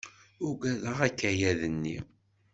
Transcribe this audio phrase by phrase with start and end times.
[0.47, 1.97] Uggadeɣ akayad-nni.